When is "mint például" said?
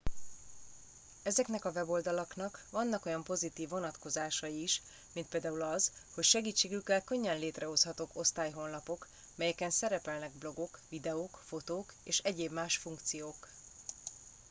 5.13-5.61